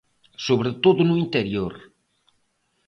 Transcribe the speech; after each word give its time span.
Sobre 0.45 0.71
todo, 0.83 0.99
no 1.05 1.15
interior. 1.25 1.73